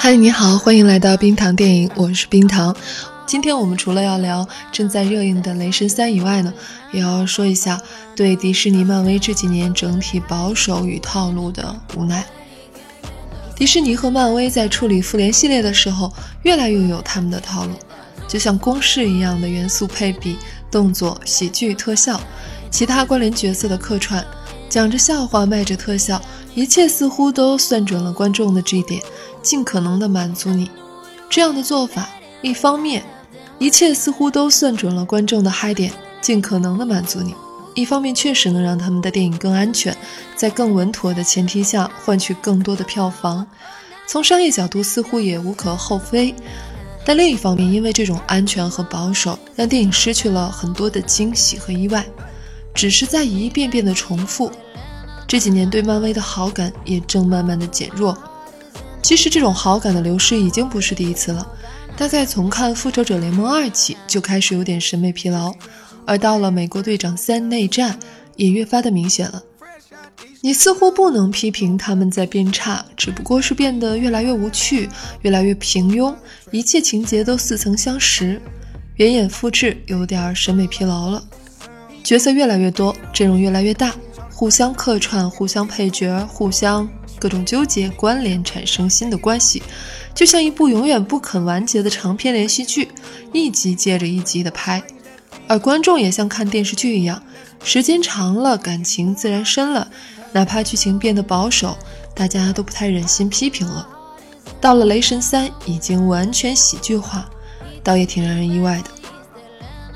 [0.00, 2.74] 嗨，你好，欢迎来到冰糖电影，我是冰糖。
[3.26, 6.54] 今天我们除了要聊正在热映的《雷神三》以外呢，
[6.92, 7.82] 也要说一下
[8.14, 12.24] 对迪士尼、漫威这几年整体保守与套路的无奈。
[13.56, 16.10] 迪士尼和漫威在处理复联系列的时候，
[16.44, 17.72] 越来越有他们的套路，
[18.28, 20.38] 就像公式一样的元素配比、
[20.70, 22.20] 动作、喜剧、特效，
[22.70, 24.24] 其他关联角色的客串，
[24.68, 26.20] 讲着笑话卖着特效，
[26.54, 29.00] 一切似乎都算准了观众的这一点。
[29.40, 30.68] 尽可能的满足你，
[31.30, 32.08] 这样的做法，
[32.42, 33.02] 一方面，
[33.58, 37.32] 一切似乎都算准了观众的嗨点，尽可能的满足你；
[37.74, 39.96] 一方面，确实能让他们的电影更安全，
[40.36, 43.46] 在更稳妥的前提下换取更多的票房。
[44.06, 46.34] 从商业角度似乎也无可厚非，
[47.04, 52.04] 但另一方面，因为这种安全和保守，让电影失去了很多的惊喜和意外，
[52.74, 54.50] 只是在一遍遍的重复。
[55.26, 58.16] 这几年对漫威的好感也正慢慢的减弱。
[59.02, 61.46] 其实这种好感的流失已经不是第一次了，
[61.96, 65.52] 大概从看《复仇者联盟二》起就开始有点审美疲劳，
[66.06, 67.94] 而到了《美国队长三内战》
[68.36, 69.42] 也越发的明显了。
[70.40, 74.88] 你似乎不能批评他们在变差，只不过是变得越来越无趣，
[75.22, 76.14] 越来越平庸，
[76.50, 78.40] 一切情节都似曾相识，
[78.96, 81.22] 原眼复制，有点审美疲劳了。
[82.08, 83.94] 角色越来越多，阵容越来越大，
[84.32, 86.88] 互相客串，互相配角，互相。
[87.18, 89.62] 各种纠结关联产生新的关系，
[90.14, 92.88] 就像一部永远不肯完结的长篇连续剧，
[93.34, 94.82] 一集接着一集的拍，
[95.46, 97.22] 而观众也像看电视剧一样，
[97.62, 99.86] 时间长了，感情自然深了，
[100.32, 101.76] 哪怕剧情变得保守，
[102.14, 103.86] 大家都不太忍心批评了。
[104.62, 107.28] 到了《雷神三》，已经完全喜剧化，
[107.82, 108.97] 倒也挺让人意外的。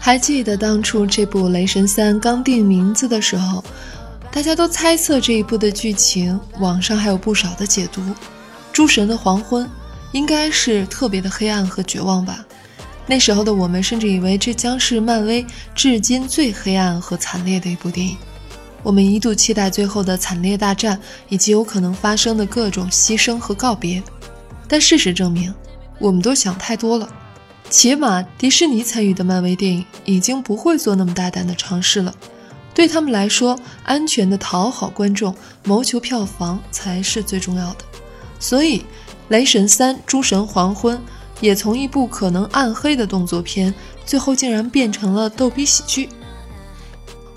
[0.05, 3.63] 还记得当初这部《雷神三》刚定名字的时候？
[4.33, 8.03] 大家都猜测这一部的剧情，网上还有不少的解读。
[8.73, 9.71] 诸神的黄昏
[10.11, 12.45] 应该是特别的黑暗和绝望吧？
[13.07, 18.17] 那时候的我们甚至以为这将是漫威至今最黑暗和惨烈的一部电影。
[18.83, 24.03] 我们一度期待最后的惨烈大战以及有可能发生的各种牺牲和告别。
[24.67, 25.55] 但事实证明，
[26.01, 27.09] 我们都想太多了。
[27.73, 32.15] 起码迪士尼参与的漫威电影已经不会做那么大胆的尝试了。
[32.75, 35.35] 对他们来说，安全的讨好观众、
[35.65, 37.79] 谋求票房才是最重要的。
[38.39, 38.81] 所以，
[39.29, 40.99] 《雷神三：诸神黄昏》
[41.41, 43.73] 也从一部可能暗黑的动作片，
[44.05, 46.11] 最后竟然变成了逗比喜剧。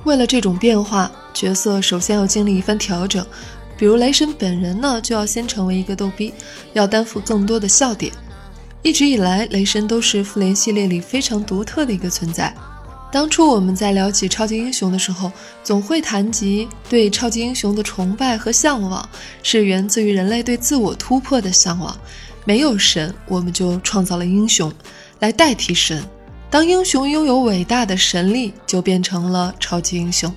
[0.03, 3.25] 为了这种变化，角色首先要经历一番调整。
[3.77, 6.33] 比如雷神本人呢，就要先成为一个逗逼，
[6.73, 8.11] 要担负更多的笑点。
[8.85, 12.53] 一直以来，雷神都是复联系列里非常独特的一个存在。
[13.11, 15.31] 当初我们在聊起超级英雄的时候，
[15.63, 19.09] 总会谈及对超级英雄的崇拜和向往，
[19.41, 21.97] 是源自于人类对自我突破的向往。
[22.43, 24.71] 没有神，我们就创造了英雄
[25.17, 26.03] 来代替神。
[26.51, 30.31] 当英雄拥有伟大的神力，就变成了超级英雄。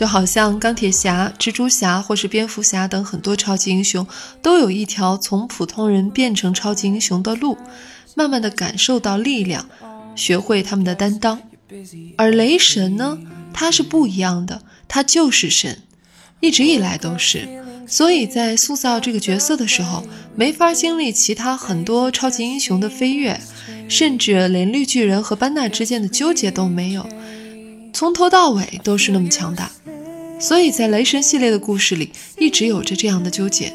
[0.00, 4.06] 就好像钢铁侠、蜘蛛侠或是蝙蝠侠等很多超级英雄，
[4.40, 7.58] 都有一条从普通人变成超级英雄的路，
[8.14, 9.66] 慢慢的感受到力量，
[10.16, 11.38] 学会他们的担当。
[12.16, 13.18] 而雷神呢，
[13.52, 15.82] 他是不一样的，他就是神，
[16.40, 17.46] 一直以来都是。
[17.86, 23.38] 所以在塑造这个角色的时候，没法经历其他很多超级英雄的飞跃，
[23.86, 27.06] 甚至连绿巨人和班纳之间的纠结都没有，
[27.92, 29.70] 从头到尾都是那么强大。
[30.38, 33.74] 所以在雷神系列的故事里，一直有着这样的纠结，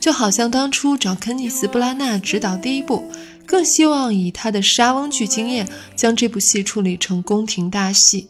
[0.00, 3.10] 就好像当初找肯尼斯·布拉纳执导第一部。
[3.44, 8.26] 更希望以他的莎翁剧经验将这部戏处理成宫廷大戏，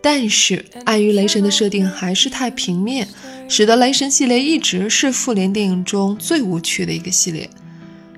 [0.00, 3.08] 但是碍于雷神的设定还是太平面，
[3.48, 7.50] 使得雷神系列一直是复联电影中最无趣的一个系列。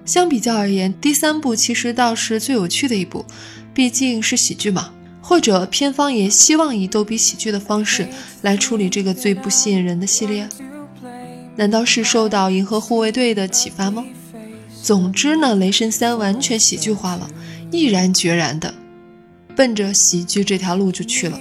[0.05, 3.25] 相比较而言，第三部其实倒是最有趣的一部，
[3.73, 4.93] 毕竟是喜剧嘛。
[5.29, 8.07] 或者片方也希望以逗比喜剧的方式
[8.43, 10.49] 来处理这个最不吸引人的系列，
[11.57, 14.05] 难道是受到银河护卫队的启发吗？
[14.85, 17.29] 总之呢，雷神三完全喜剧化了，
[17.73, 18.73] 毅然决然的
[19.57, 21.41] 奔着喜剧这条路就去了，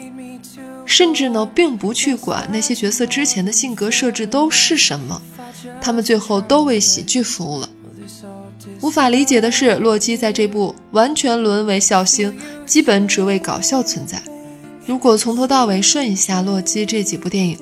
[0.88, 5.22] 甚至呢，并不去管那些角色之前的性格设置都是什么，
[5.80, 7.70] 他们最后都为喜剧服务了。
[8.81, 14.22] 无法理解的是，洛基在这部完全沦为笑星，基本只为搞笑存在。
[14.86, 17.57] 如果从头到尾顺一下洛基这几部电影，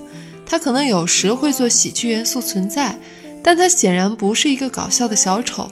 [0.46, 2.98] 他可能有时会做喜剧元素存在，
[3.42, 5.70] 但他显然不是一个搞笑的小丑。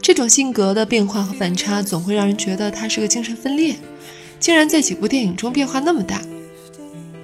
[0.00, 3.76] 这种性格的变化和反差，总会让人觉得他是个精神分裂，
[4.38, 6.22] 竟然在几部电影中变化那么大。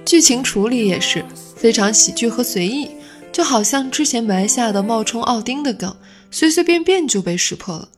[0.05, 2.89] 剧情处理也是非常喜剧和随意，
[3.37, 5.95] 就好像之前埋下的冒充奥丁的梗，
[6.31, 7.89] 随随便便就被识破了。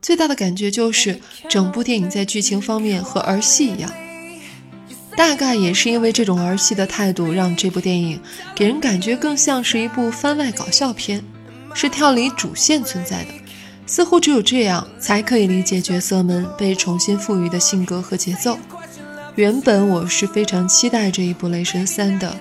[0.00, 3.92] 最大的感觉就是，整部电影在剧情方面和儿戏一样。
[5.16, 8.20] 大概也是因为这种儿戏的态度，让这部电影
[8.54, 11.24] 给人感觉更像是一部番外搞笑片，
[11.74, 13.30] 是跳离主线存在的。
[13.88, 18.56] 似乎只有这样，才可以理解角色们被重新赋予的性格和节奏。
[19.34, 22.38] 原本我是非常期待这一部《雷神三》的，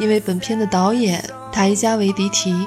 [0.00, 2.66] 因为本片的导演塔伊加维迪提，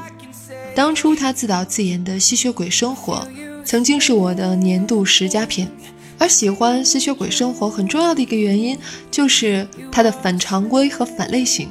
[0.76, 3.28] 当初他自导自演的《吸血鬼生活》
[3.66, 5.70] 曾经是我的年度十佳片。
[6.18, 8.78] 而喜欢吸血鬼生活很重要的一个原因，
[9.12, 11.68] 就是它的反常规和反类型，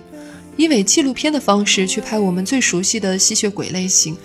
[0.56, 4.18] 以伪纪录片的方式去拍我们最熟悉的吸血鬼类型，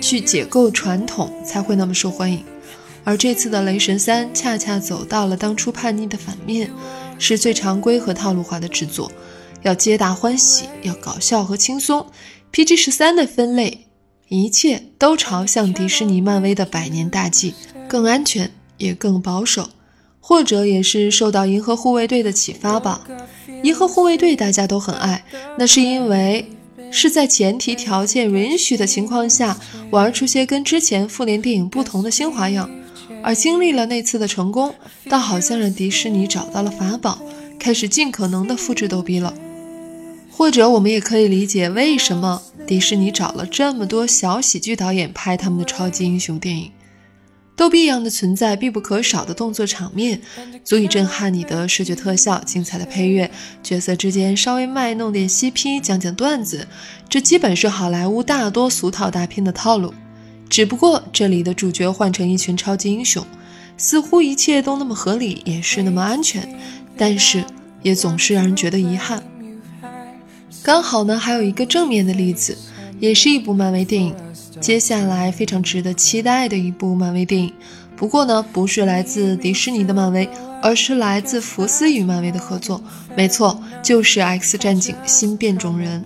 [0.00, 2.42] 去解构传统才会那么受欢迎。
[3.04, 6.70] 而这次的《雷神三》恰恰走到了当初叛逆的反面，
[7.18, 9.12] 是最常规和套路化的制作，
[9.62, 12.06] 要皆大欢喜，要搞笑和轻松。
[12.52, 13.86] PG 十三的分类，
[14.28, 17.54] 一切都朝向迪士尼、漫威的百年大计，
[17.88, 18.50] 更安全。
[18.78, 19.70] 也更保守，
[20.20, 23.08] 或者也是受到《银河护卫队》的启发吧。
[23.62, 25.24] 《银河护卫队》大家都很爱，
[25.58, 26.46] 那是因为
[26.90, 29.58] 是在前提条件允许的情况下，
[29.90, 32.68] 玩出些跟之前复联电影不同的新花样。
[33.22, 34.74] 而经历了那次的成功，
[35.08, 37.18] 倒好像让迪士尼找到了法宝，
[37.58, 39.32] 开始尽可能的复制逗比了。
[40.36, 46.70] 或者我们也可以理解，为什么迪士尼找了这么多小喜剧导演拍他们的超级英雄电影。
[47.56, 50.20] 逗比一样的存在，必不可少的动作场面，
[50.62, 53.30] 足以震撼你的视觉特效，精彩的配乐，
[53.62, 56.68] 角色之间稍微卖弄点 CP，讲讲段子，
[57.08, 59.94] 这基本是好莱坞大多俗套大片的套路。
[60.50, 63.26] 只不过这里的主角换成一群超级英雄，
[63.78, 66.46] 似乎一切都那么合理，也是那么安全，
[66.94, 67.42] 但是
[67.82, 69.22] 也总是让人觉得遗憾。
[70.66, 72.58] 刚好呢，还有一个正面的例子，
[72.98, 74.12] 也是一部漫威电影。
[74.60, 77.52] 接下来非常值得期待的一部漫威电影，
[77.94, 80.28] 不过呢，不是来自迪士尼的漫威，
[80.60, 82.82] 而是来自福斯与漫威的合作。
[83.14, 86.00] 没错，就是《X 战警：新变种人》，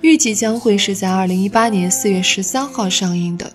[0.00, 3.52] 预计将会是在二零一八年四月十三号上映的。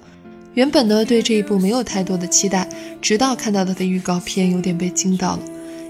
[0.54, 2.70] 原本呢，对这一部没有太多的期待，
[3.02, 5.40] 直到看到它的预告片，有点被惊到了，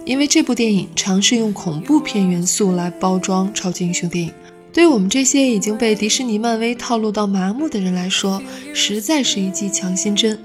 [0.07, 4.33] 因为这部电影尝试用恐怖片元素来包装超级英雄电影。
[4.71, 8.41] 对于我们这些已经被迪士尼、漫威套路到麻木的人来说，
[8.73, 10.39] 实在是一剂强心针。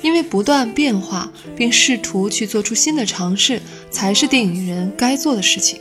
[0.00, 3.60] 因为不断变化并试图去做出新的尝试，
[3.90, 5.78] 才是电影人该做的事情。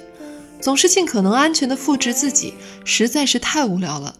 [0.59, 2.53] 总是尽可能安全的复制自己，
[2.83, 4.15] 实在是太无聊了。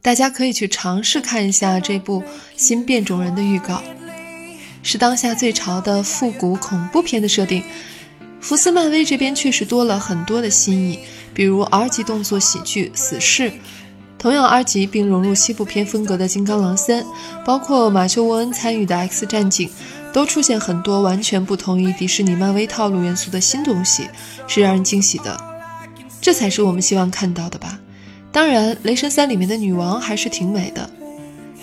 [0.00, 2.20] 大家可以去尝试看一下这部
[2.56, 3.82] 《新变种人》的预告，
[4.82, 7.62] 是当下最潮的复古恐怖片的设定。
[8.40, 10.98] 福斯漫威这边确实多了很多的新意。
[11.34, 13.50] 比如 R 级动作喜剧《死侍》，
[14.18, 17.02] 同样 R 级并融入西部片风格的《金刚狼三》，
[17.42, 19.66] 包括马修·沃恩参与的《X 战警》，
[20.12, 24.10] 都出现很多完全不同于迪士尼、漫威套路元素的新东西，
[24.46, 25.40] 是让人惊喜的。
[26.20, 27.78] 这才是我们希望看到的吧？
[28.30, 30.90] 当然，《雷神三》里面的女王还是挺美的，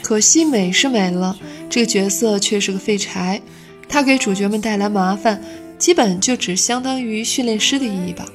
[0.09, 1.37] 可惜美是美了，
[1.69, 3.39] 这个角色却是个废柴，
[3.87, 5.39] 他给主角们带来麻烦，
[5.77, 8.25] 基本就只相当于训练师的意义吧。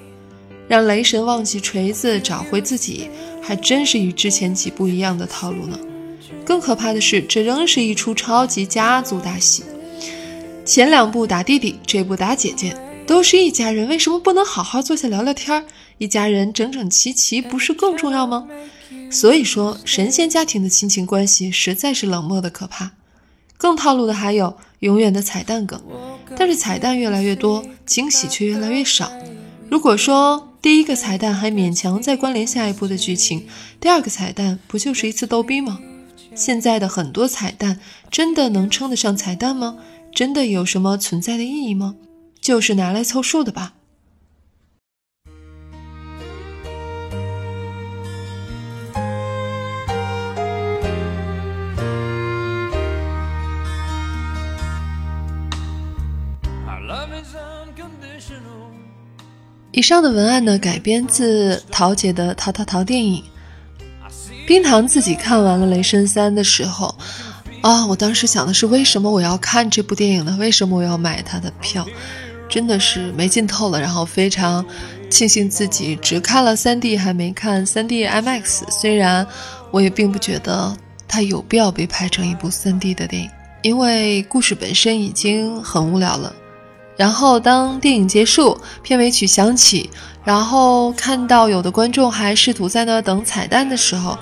[0.69, 3.11] 让雷神忘记锤子，找回自己，
[3.43, 5.77] 还真是与之前几部一样的套路呢。
[6.45, 9.65] 更可怕的是，这仍是一出超级家族大戏。
[10.65, 12.73] 前两部打弟弟，这部打姐姐，
[13.05, 15.65] 都是一家人，为什么不能好好坐下聊聊天儿？
[15.99, 18.47] 一家人整整齐齐，不是更重要吗？
[19.15, 22.91] 所以说，神仙家庭的亲情关系实在是冷漠的可怕。
[23.57, 25.81] 更套路的还有永远的彩蛋梗，
[26.37, 29.13] 但是彩蛋越来越多，惊喜却越来越少。
[29.71, 33.47] 如果说，第一个彩蛋还勉强再关联下一步的剧情，
[33.79, 35.79] 第二个彩蛋不就是一次逗逼吗？
[36.35, 37.79] 现在的很多彩蛋
[38.11, 39.77] 真的能称得上彩蛋吗？
[40.13, 41.95] 真的有什么存在的意义吗？
[42.41, 43.75] 就是拿来凑数的吧。
[59.77, 63.25] 以上的文案呢，改编自桃姐的《淘淘淘》电影。
[64.47, 66.95] 冰糖自己看完了《雷神三》的时候，
[67.61, 70.37] 啊，我当时想的是，为什么我要看这部电影呢？
[70.39, 71.85] 为什么我要买他的票？
[72.49, 73.81] 真的是没劲透了。
[73.81, 74.65] 然后非常
[75.11, 78.71] 庆幸自己只看了 3D，还没看 3D IMAX。
[78.71, 79.27] 虽然
[79.73, 80.77] 我也并不觉得
[81.09, 83.31] 它有必要被拍成一部 3D 的电影，
[83.63, 86.33] 因为故事本身已经很无聊了。
[86.97, 89.91] 然后当电影结束，片尾曲响起。
[90.25, 94.17] 然后看到有的观众还试图在那等彩蛋的时候，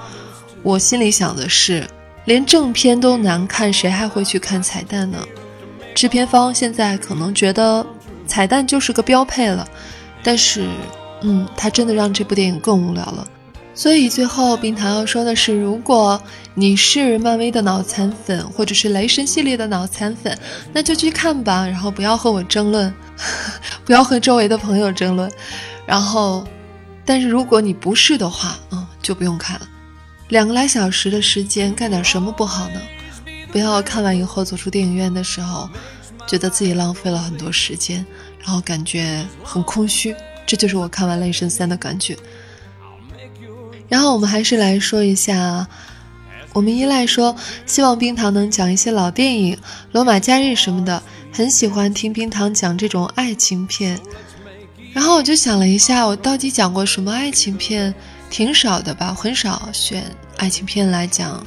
[0.65, 1.87] 我心里想的是，
[2.25, 5.19] 连正片都难看，谁还会去看彩蛋呢？
[5.95, 7.87] 制片方现在可能觉得
[8.27, 9.65] 彩蛋就是个标配了，
[10.25, 10.67] 但是，
[11.21, 13.25] 嗯，他真的让这部电影更无聊了。
[13.75, 16.23] 所以最后冰糖要说的是，如果
[16.55, 20.39] 你是漫威的脑残粉，或者是雷神系列的脑残粉，
[20.73, 22.93] 那就去看吧，然后不要和我争论，
[23.85, 25.31] 不要和周围的朋友争论。
[25.87, 26.47] 然后，
[27.05, 29.67] 但是如果你不是的话，嗯，就不用看了。
[30.29, 32.81] 两个来小时的时间，干点什么不好呢？
[33.51, 35.69] 不要看完以后走出电影院的时候，
[36.27, 38.05] 觉得自己浪费了很多时间，
[38.39, 40.15] 然后感觉很空虚。
[40.47, 42.17] 这就是我看完《雷神三》的感觉。
[43.93, 45.67] 然后我们还是来说一下，
[46.55, 49.55] 我们依赖说，希望冰糖能讲一些老电影，
[49.93, 54.01] 《罗马假日》什么的，很喜欢听冰糖讲这种爱情片。
[54.95, 57.95] 然后我就想了一下，我到底讲过什么爱情片？
[58.31, 60.03] 挺少的吧，很少选
[60.39, 61.47] 爱情片来讲，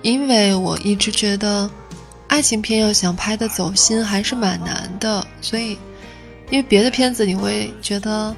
[0.00, 1.70] 因为我一直觉得，
[2.26, 5.22] 爱情片要想拍的走心还是蛮难的。
[5.42, 5.72] 所以，
[6.48, 8.34] 因为别的片子你会觉得，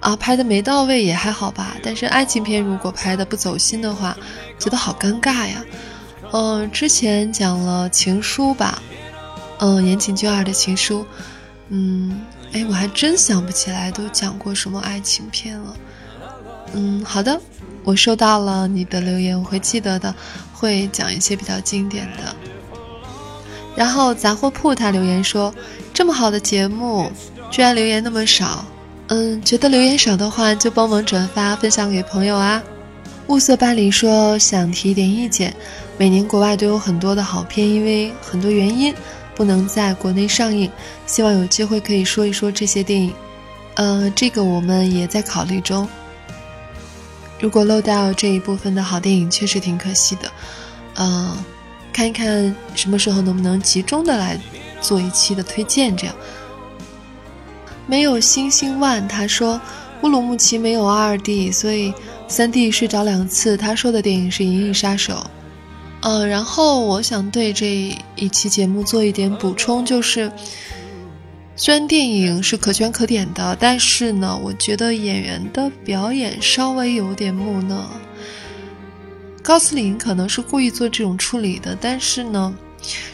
[0.00, 1.76] 啊，拍的没到位也还好吧。
[1.82, 4.16] 但是爱情片如果拍的不走心的话，
[4.58, 5.62] 觉得好尴尬呀。
[6.32, 8.82] 嗯，之前讲了《情书》吧，
[9.58, 11.06] 嗯，言情剧二的情书，
[11.68, 12.20] 嗯。
[12.52, 15.76] 哎，我还真想不起来都讲过什么爱情片了。
[16.72, 17.40] 嗯，好的，
[17.84, 20.12] 我收到了你的留言，我会记得的，
[20.52, 22.34] 会讲一些比较经典的。
[23.76, 25.54] 然后杂货铺他留言说，
[25.94, 27.12] 这么好的节目，
[27.52, 28.64] 居然留言那么少。
[29.10, 32.62] 嗯，觉得留言少的话，就帮忙转发分享给朋友啊。
[33.26, 35.54] 物色巴黎说想提一点意见，
[35.98, 38.94] 每年国外都有很多的好片，因为很多原因。
[39.36, 40.70] 不能在国内上映，
[41.06, 43.10] 希望有机会可以说一说这些电影。
[43.74, 45.88] 呃，这个我们也在考虑中。
[47.38, 50.30] 如果漏掉这一部分的好电影，确实挺可惜的。
[50.96, 51.34] 呃，
[51.90, 54.38] 看一看什么时候能不能集中的来
[54.82, 55.96] 做一期的推荐。
[55.96, 56.14] 这样，
[57.90, 59.60] 没有星星 One，他说
[60.02, 61.92] 乌鲁木齐没有二 D，所以
[62.28, 63.56] 三 D 睡着两次。
[63.56, 65.14] 他说的电影是《银翼杀手》。
[66.02, 70.30] 嗯，然后我想对这一期节目做一点补充，就是
[71.56, 77.90] 虽然电影是可圈可点的，但是呢，我觉得演员的表演稍微有点木讷。
[79.42, 82.54] 高斯林可能是故意做这种处理的，但是呢，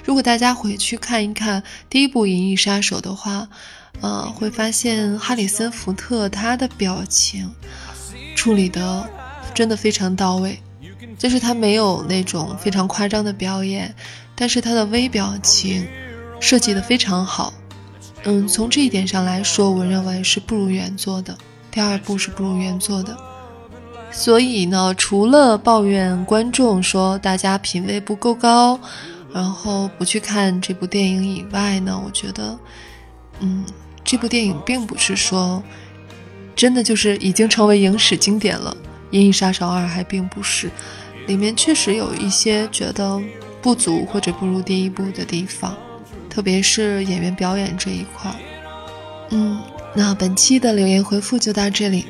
[0.05, 3.49] 如果大家回去看一看第一部《银翼杀手》的话，
[4.01, 7.51] 呃，会发现哈里森福特他的表情
[8.35, 9.09] 处理的
[9.55, 10.59] 真的非常到位。
[11.19, 13.95] 就是他没有那种非常夸张的表演，
[14.35, 15.87] 但是他的微表情
[16.41, 17.55] 设计的非常好。
[18.25, 21.37] 嗯，从这一点上来说，我认为是不如原作的。
[21.71, 23.17] 第二部是不如原作的。
[24.13, 28.79] 所以呢，除了抱怨观众说大家品味不够高，
[29.33, 32.59] 然后不去看这部电影以外呢，我觉得，
[33.41, 33.65] 嗯，
[34.05, 35.63] 这部电影并不是说
[36.55, 38.77] 真的就是已经成为影史经典了，
[39.11, 40.71] 《银翼杀手二》还并不是。
[41.27, 43.21] 里面确实有一些觉得
[43.61, 45.77] 不足或者不如第一部的地方，
[46.31, 48.33] 特别是演员表演这一块。
[49.31, 49.61] 嗯，
[49.93, 52.07] 那本期的留言回复就到这里，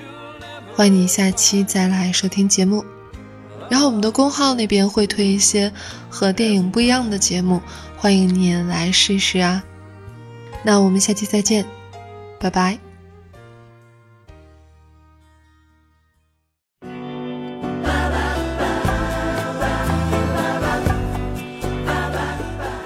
[0.75, 2.85] 欢迎你下期再来收听节目。
[3.69, 5.73] 然后我们的公号那边会推一些
[6.09, 7.61] 和电影不一样的节目，
[7.97, 9.65] 欢迎你来试试啊。
[10.67, 11.65] 那我们下期再见，
[12.41, 12.77] 拜拜。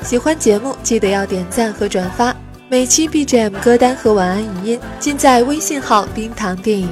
[0.03, 2.37] 喜欢节目，记得要点赞和转发。
[2.69, 6.87] 每期 BGM 歌单和晚安语音尽在微信号“冰糖电影”。